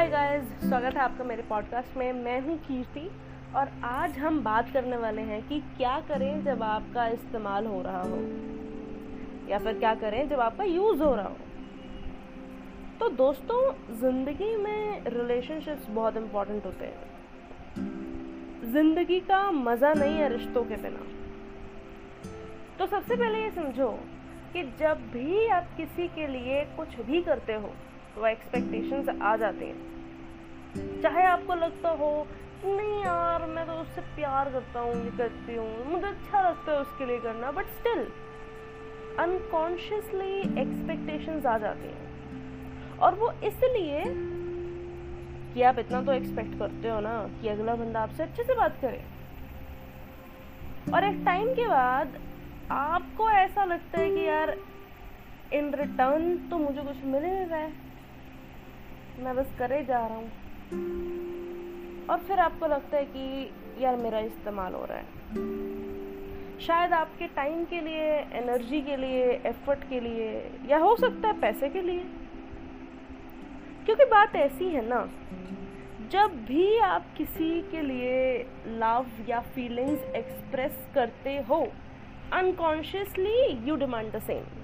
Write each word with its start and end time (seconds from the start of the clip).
Hi 0.00 0.08
guys 0.08 0.44
स्वागत 0.60 0.94
है 0.94 1.00
आपका 1.00 1.24
मेरे 1.24 1.42
पॉडकास्ट 1.42 1.96
में। 1.96 2.12
मैं 2.12 2.40
हूँ 2.40 2.56
कीर्ति 2.58 3.00
और 3.56 3.70
आज 3.84 4.18
हम 4.18 4.42
बात 4.44 4.70
करने 4.72 4.96
वाले 4.96 5.22
हैं 5.22 5.40
कि 5.48 5.58
क्या 5.76 5.98
करें 6.00 6.44
जब 6.44 6.62
आपका 6.62 7.06
इस्तेमाल 7.06 7.66
हो 7.66 7.80
रहा 7.82 8.00
हो 8.02 8.20
या 9.50 9.58
फिर 9.58 9.78
क्या 9.78 9.94
करें 9.94 10.28
जब 10.28 10.40
आपका 10.40 10.64
यूज़ 10.64 11.02
हो 11.02 11.14
रहा 11.14 11.26
हो। 11.26 11.36
तो 13.00 13.08
दोस्तों, 13.08 13.60
ज़िंदगी 13.98 14.56
में 14.56 15.04
रिलेशनशिप्स 15.06 15.90
बहुत 15.90 16.16
इम्पोर्टेंट 16.16 16.66
होते 16.66 16.86
हैं। 16.86 18.72
ज़िंदगी 18.72 19.20
का 19.20 19.50
मज़ा 19.50 19.92
नहीं 19.94 20.16
है 20.16 20.28
रिश्तों 20.28 20.64
के 20.64 20.76
बिना। 20.76 21.04
तो 22.78 22.86
सबसे 22.86 23.16
पहले 23.16 23.42
ये 23.42 23.50
समझो 23.50 23.90
कि 24.52 24.62
जब 24.80 25.06
भी 25.12 25.46
आप 25.50 25.68
किसी 25.76 26.08
के 26.08 26.26
लिए 26.26 26.64
कुछ 26.76 27.00
भी 27.00 27.22
करते 27.22 27.54
हो 27.54 27.74
तो 28.16 28.26
एक्सपेक्टेशंस 28.26 29.08
आ 29.22 29.36
जाते 29.36 29.64
हैं। 29.64 31.00
चाहे 31.02 31.24
आपको 31.24 31.54
लगता 31.54 31.88
हो, 31.88 32.26
नहीं 32.64 33.02
यार, 33.04 33.46
मैं 33.46 33.66
तो 33.66 33.72
उससे 33.72 34.00
प्यार 34.00 34.50
करता 34.52 34.80
हूँ, 34.80 35.04
ये 35.04 35.10
करती 35.10 35.54
हूँ, 35.54 35.84
मुझे 35.84 36.06
अच्छा 36.06 36.40
लगता 36.48 36.72
है 36.72 36.78
उसके 36.78 37.06
लिए 37.06 37.20
करना। 37.20 37.50
बट 37.50 37.66
स्टिल 37.66 38.06
अनकॉन्शियसली 39.18 40.60
एक्सपेक्टेशंस 40.60 41.46
आ 41.46 41.58
जाती 41.58 41.88
हैं। 41.88 42.98
और 42.98 43.14
वो 43.14 43.32
इसलिए 43.32 44.04
कि 45.54 45.62
आप 45.62 45.78
इतना 45.78 46.02
तो 46.02 46.12
एक्सपेक्ट 46.12 46.58
करते 46.58 46.88
हो 46.88 47.00
ना, 47.00 47.30
कि 47.42 47.48
अगला 47.48 47.74
बंदा 47.74 48.00
आपसे 48.00 48.22
अच्छे 48.22 48.44
से 48.44 48.54
बात 48.54 48.78
करे। 48.80 49.04
और 50.94 51.04
एक 51.04 51.22
टाइम 51.24 51.54
के 51.54 51.66
बाद 51.66 52.18
आपको 52.70 53.30
ऐसा 53.30 53.64
लगता 53.64 54.00
है 54.00 54.10
कि 54.10 54.28
यार, 54.28 54.56
इन 55.52 55.74
रिटर्न 55.74 56.48
तो 56.50 56.58
मुझे 56.58 56.80
कुछ 56.80 57.04
मिल 57.04 57.22
नहीं 57.22 57.46
रहा 57.46 57.58
है। 57.58 57.89
मैं 59.20 59.36
बस 59.36 59.46
करे 59.58 59.82
जा 59.84 60.06
रहा 60.06 60.16
हूँ। 60.16 60.30
और 62.06 62.18
फिर 62.18 62.38
आपको 62.38 62.66
लगता 62.66 62.96
है 62.96 63.04
कि 63.04 63.50
यार 63.80 63.96
मेरा 63.96 64.18
इस्तेमाल 64.18 64.74
हो 64.74 64.84
रहा 64.84 64.98
है। 64.98 65.04
शायद 66.60 66.92
आपके 66.92 67.26
टाइम 67.26 67.64
के 67.64 67.80
लिए 67.80 68.06
एनर्जी 68.32 68.80
के 68.80 68.96
लिए 68.96 69.24
एफर्ट 69.46 69.88
के 69.88 70.00
लिए, 70.00 70.50
या 70.68 70.78
हो 70.78 70.96
सकता 70.96 71.28
है 71.28 71.40
पैसे 71.40 71.68
के 71.68 71.80
लिए। 71.80 72.04
क्योंकि 73.84 74.04
बात 74.04 74.36
ऐसी 74.36 74.64
है 74.64 74.86
ना, 74.86 75.08
जब 76.10 76.44
भी 76.46 76.78
आप 76.78 77.06
किसी 77.16 77.60
के 77.62 77.80
लिए 77.82 78.46
लव 78.66 79.06
या 79.28 79.40
फीलिंग्स 79.40 80.02
एक्सप्रेस 80.14 80.78
करते 80.94 81.36
हो 81.38 81.66
unconsciously 82.32 83.68
you 83.68 83.76
demand 83.76 84.12
the 84.12 84.18
same 84.18 84.59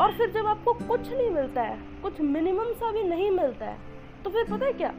और 0.00 0.12
फिर 0.12 0.30
जब 0.30 0.46
आपको 0.46 0.72
कुछ 0.72 1.08
नहीं 1.08 1.30
मिलता 1.30 1.62
है, 1.62 1.78
कुछ 2.02 2.20
मिनिमम 2.20 2.72
सा 2.72 2.90
भी 2.92 3.02
नहीं 3.04 3.30
मिलता 3.30 3.66
है 3.66 3.78
तो 4.24 4.30
फिर 4.30 4.44
पता 4.46 4.66
है 4.66 4.72
क्या? 4.72 4.92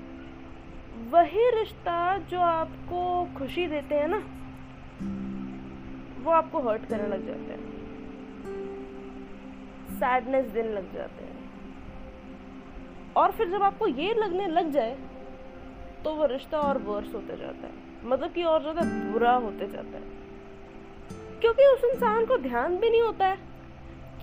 वही 1.12 1.50
रिश्ता 1.52 2.18
जो 2.30 2.40
आपको 2.40 3.00
खुशी 3.38 3.68
देते 3.68 3.96
हैं 3.96 4.08
ना, 4.08 4.18
वो 6.24 6.32
आपको 6.32 6.60
हर्ट 6.62 6.86
करने 6.86 7.08
लग 7.08 7.26
जाते 7.28 7.54
हैं। 7.54 7.62
सैडनेस 9.96 10.46
देने 10.48 10.74
लग 10.74 10.94
जाते 10.94 11.24
हैं। 11.24 11.32
और 13.16 13.32
फिर 13.32 13.50
जब 13.50 13.64
आपको 13.64 13.88
ये 13.88 14.14
लगने 14.14 14.48
लग 14.48 14.72
जाए 14.72 14.98
तो 16.04 16.14
वो 16.16 16.26
रिश्ता 16.26 16.60
और 16.60 16.78
वर्स 16.84 17.14
होते 17.16 17.38
जाता 17.38 17.68
है। 17.68 17.74
मतलब 18.06 18.32
कि 18.32 18.44
और 18.44 18.62
ज़्यादा 18.62 18.82
बुरा 19.12 19.34
होते 19.38 19.68
जाता 19.68 19.98
है। 19.98 20.04
क्योंकि 21.42 21.66
उस 21.66 21.84
इंसान 21.86 22.26
को 22.26 22.38
ध्यान 22.40 22.78
भी 22.78 22.90
नहीं 22.90 23.02
होता 23.02 23.28
है। 23.28 23.38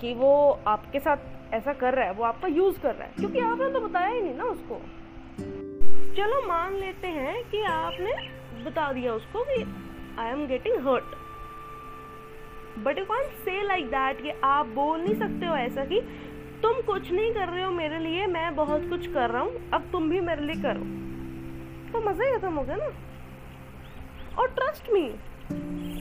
कि 0.01 0.15
वो 0.15 0.61
आपके 0.67 1.01
साथ 1.01 1.17
ऐसा 1.53 1.73
कर 1.73 1.95
रहा 1.95 2.05
है, 2.05 2.13
वो 2.13 2.25
आपका 2.25 2.49
यूज़ 2.49 2.81
कर 2.81 2.95
रहा 2.95 3.05
है। 3.05 3.13
क्योंकि 3.19 3.39
आपने 3.39 3.71
तो 3.73 3.81
बताया 3.81 4.09
ही 4.09 4.21
नहीं 4.21 4.35
ना 4.35 4.45
उसको। 4.45 4.83
चलो 6.17 6.49
मान 6.49 6.75
लेते 6.75 7.09
हैं 7.09 7.51
कि 7.51 7.63
आपने 7.63 8.13
बता 8.65 8.93
दिया 8.93 9.15
उसको 9.15 9.45
कि 9.45 9.63
I 10.19 10.31
am 10.31 10.47
getting 10.47 10.89
hurt 10.89 11.05
but 12.79 12.99
you 12.99 13.05
can't 13.05 13.27
say 13.27 13.63
like 13.63 13.87
that 13.87 14.23
कि 14.23 14.31
आप 14.45 14.67
बोल 14.67 15.01
नहीं 15.01 15.19
सकते 15.19 15.47
हो 15.47 15.57
ऐसा 15.57 15.85
कि 15.85 16.01
तुम 16.63 16.73
कुछ 16.73 17.13
नहीं 17.13 17.35
कर 17.35 17.49
रहे 17.49 17.63
हो 17.63 17.71
मेरे 17.71 17.99
लिए, 17.99 18.27
मैं 18.27 18.55
बहुत 18.57 18.89
कुछ 18.89 19.07
कर 19.13 19.31
रहा 19.31 19.43
हूँ, 19.43 19.71
अब 19.71 19.89
तुम 19.93 20.11
भी 20.11 20.21
मेरे 20.21 20.43
लिए 20.43 20.63
करो। 20.63 21.01
तो 21.93 22.11
मज़ा 22.11 22.25
ही 22.25 22.39
खत्म 22.39 22.55
हो 22.55 22.63
गया 22.63 22.77
ना। 22.77 22.91
और 24.39 24.49
ट्रस्ट 24.49 24.91
मी 24.93 25.09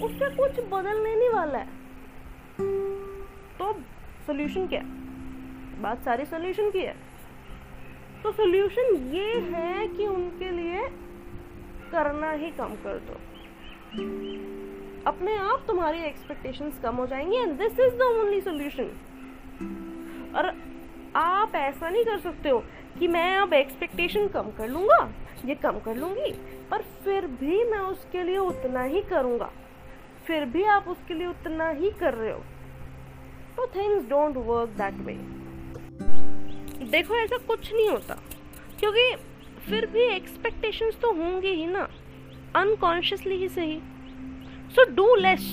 उससे 0.02 0.36
कुछ 0.36 0.52
बदलने 0.52 1.16
नहीं 1.16 1.30
वाला 1.30 1.60
है। 1.60 1.68
तो 3.60 3.74
सोल्यूशन 4.26 4.68
क्या 4.68 4.82
बात 5.82 6.04
सारी 6.06 6.26
सोल्यूशन 6.26 6.70
की 6.72 6.80
है। 6.80 6.96
तो 8.24 8.32
सोल्यूशन 8.32 8.96
ये 9.14 9.40
है 9.52 9.88
कि 9.88 10.08
उनके 10.08 10.50
लिए 10.52 10.88
करना 11.92 12.32
ही 12.32 12.50
कम 12.52 12.74
कर 12.84 12.98
दो। 13.00 13.14
अपने 15.08 15.36
आप 15.36 15.64
तुम्हारी 15.68 16.02
एक्सपेक्टेशंस 16.04 16.80
कम 16.84 16.96
हो 16.96 17.06
जाएँगी 17.08 17.38
and 17.38 17.58
this 17.58 17.80
is 17.80 17.96
the 17.96 18.02
only 18.02 18.42
solution 18.42 18.92
और 20.36 20.54
आप 21.16 21.56
ऐसा 21.56 21.90
नहीं 21.90 22.04
कर 22.06 22.20
सकते 22.20 22.50
हो 22.50 22.64
कि 23.00 23.08
मैं 23.08 23.36
अब 23.38 23.54
एक्सपेक्टेशन 23.54 24.28
कम 24.28 24.52
कर 24.58 24.68
लूँगा, 24.68 25.02
ये 25.46 25.56
कम 25.56 25.80
कर 25.80 25.96
लूँगी, 25.96 26.32
पर 26.72 26.82
फिर 27.04 27.28
भी 27.40 27.64
मैं 27.64 27.80
उसके 27.80 28.24
लिए 28.24 28.38
उतना 28.38 28.84
ही 28.84 29.02
करूँगा। 29.02 29.50
फिर 30.26 30.46
भी 30.46 30.64
आप 30.64 30.88
उसके 30.88 31.14
लिए 31.14 31.28
उतना 31.28 31.70
ही 31.70 31.92
कर 31.92 32.14
रहे 32.14 32.32
हो। 32.32 32.44
तो 33.60 33.66
things 33.68 34.04
don't 34.10 34.38
work 34.38 34.70
that 34.78 35.00
way 35.06 35.14
देखो, 36.90 37.16
ऐसा 37.16 37.38
कुछ 37.38 37.72
नहीं 37.74 37.88
होता, 37.90 38.16
क्योंकि 38.80 39.16
फिर 39.62 39.86
भी 39.86 40.04
एक्सपेक्टेशंस 40.06 41.00
तो 41.02 41.12
होंगे 41.14 41.50
ही 41.50 41.66
ना। 41.66 41.88
अनकॉन्शियसली 42.56 43.36
ही 43.36 43.50
सही। 43.50 43.80
सो 44.76 44.84
डू 44.92 45.16
लेस 45.16 45.50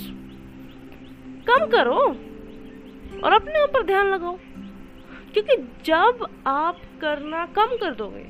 कम 1.48 1.66
करो 1.66 1.98
और 3.24 3.32
अपने 3.32 3.62
ऊपर 3.64 3.82
ध्यान 3.82 4.06
लगाओ, 4.06 4.36
क्योंकि 5.32 5.56
जब 5.84 6.26
आप 6.46 6.80
करना 7.00 7.44
कम 7.56 7.76
कर 7.76 7.94
दोगे 7.94 8.26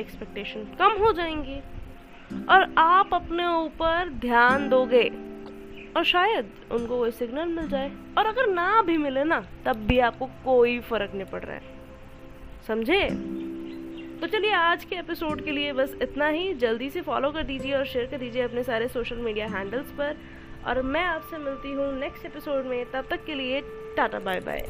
एक्सपेक्टेशन 0.00 0.64
कम 0.78 1.02
हो 1.04 1.12
जाएँगी 1.12 1.58
और 2.46 2.72
आप 2.78 3.14
अपने 3.14 3.46
ऊपर 3.56 4.08
ध्यान 4.20 4.68
दोगे। 4.68 5.08
और 5.96 6.04
शायद 6.04 6.50
उनको 6.72 6.98
कोई 6.98 7.10
सिग्नल 7.10 7.48
मिल 7.48 7.68
जाए। 7.68 7.92
और 8.18 8.26
अगर 8.26 8.46
ना 8.46 8.82
भी 8.82 8.96
मिले 8.96 9.24
ना, 9.24 9.46
तब 9.64 9.76
भी 9.76 9.98
आपको 9.98 10.26
कोई 10.26 10.80
फ़र्क 10.80 11.10
नहीं 11.14 11.24
पड़ 11.24 11.42
रहा 11.42 11.56
है। 11.56 11.62
समझे? 12.68 13.10
तो 14.20 14.26
चलिए 14.26 14.52
आज 14.52 14.84
के 14.84 14.96
एपिसोड 14.96 15.44
के 15.44 15.50
लिए 15.50 15.72
बस 15.72 15.96
इतना 16.02 16.28
ही। 16.28 16.54
जल्दी 16.54 16.90
से 16.90 17.00
फॉलो 17.00 17.30
कर 17.30 17.42
दीजिए 17.42 17.74
और 17.74 17.84
शेयर 17.84 18.06
कर 18.06 18.18
दीजिए 18.18 18.42
अपने 18.42 18.62
सारे 18.62 18.88
सोशल 18.88 19.16
मीडिया 19.16 19.46
हैंडल्स 19.46 19.90
पर। 19.90 20.16
और 20.66 20.82
मैं 20.82 21.04
आपसे 21.04 21.38
मिलती 21.38 21.72
हूँ 21.72 21.98
नेक्स्ट 21.98 22.26
एपिसोड 22.26 22.64
में। 22.64 22.90
तब 22.90 23.06
तक 23.10 23.24
के 23.24 23.34
लिए 23.34 23.60
टाटा 23.96 24.18
बाय 24.18 24.40
बाय 24.40 24.68